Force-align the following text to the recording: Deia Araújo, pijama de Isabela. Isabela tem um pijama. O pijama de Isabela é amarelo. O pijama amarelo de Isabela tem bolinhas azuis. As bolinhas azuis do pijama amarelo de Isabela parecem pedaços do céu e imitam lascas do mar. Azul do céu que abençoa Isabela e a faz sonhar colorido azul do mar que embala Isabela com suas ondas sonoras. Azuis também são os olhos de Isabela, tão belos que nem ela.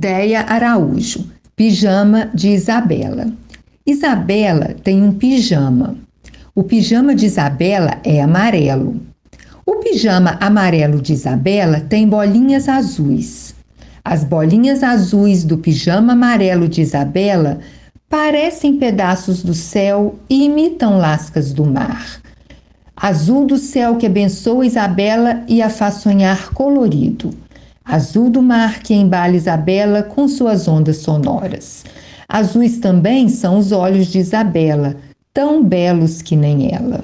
Deia 0.00 0.42
Araújo, 0.42 1.26
pijama 1.56 2.30
de 2.32 2.50
Isabela. 2.50 3.32
Isabela 3.84 4.76
tem 4.84 5.02
um 5.02 5.10
pijama. 5.10 5.96
O 6.54 6.62
pijama 6.62 7.16
de 7.16 7.26
Isabela 7.26 7.98
é 8.04 8.22
amarelo. 8.22 9.00
O 9.66 9.80
pijama 9.80 10.38
amarelo 10.40 11.02
de 11.02 11.14
Isabela 11.14 11.80
tem 11.80 12.08
bolinhas 12.08 12.68
azuis. 12.68 13.56
As 14.04 14.22
bolinhas 14.22 14.84
azuis 14.84 15.42
do 15.42 15.58
pijama 15.58 16.12
amarelo 16.12 16.68
de 16.68 16.80
Isabela 16.80 17.58
parecem 18.08 18.76
pedaços 18.76 19.42
do 19.42 19.52
céu 19.52 20.16
e 20.30 20.44
imitam 20.44 20.96
lascas 20.98 21.52
do 21.52 21.64
mar. 21.64 22.22
Azul 22.96 23.44
do 23.44 23.58
céu 23.58 23.96
que 23.96 24.06
abençoa 24.06 24.64
Isabela 24.64 25.42
e 25.48 25.60
a 25.60 25.68
faz 25.68 25.94
sonhar 25.94 26.50
colorido 26.50 27.34
azul 27.88 28.28
do 28.28 28.42
mar 28.42 28.80
que 28.80 28.92
embala 28.92 29.34
Isabela 29.34 30.02
com 30.02 30.28
suas 30.28 30.68
ondas 30.68 30.98
sonoras. 30.98 31.84
Azuis 32.28 32.78
também 32.78 33.28
são 33.28 33.58
os 33.58 33.72
olhos 33.72 34.08
de 34.08 34.18
Isabela, 34.18 34.94
tão 35.32 35.64
belos 35.64 36.20
que 36.20 36.36
nem 36.36 36.74
ela. 36.74 37.02